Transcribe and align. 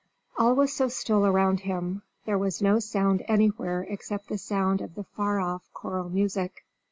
All 0.35 0.55
was 0.55 0.73
so 0.73 0.87
still 0.87 1.27
around 1.27 1.59
him; 1.59 2.01
there 2.25 2.39
was 2.39 2.59
no 2.59 2.79
sound 2.79 3.23
anywhere 3.27 3.85
except 3.87 4.29
the 4.29 4.39
sound 4.39 4.81
of 4.81 4.95
the 4.95 5.03
far 5.03 5.39
off 5.39 5.61
choral 5.73 6.09
music. 6.09 6.65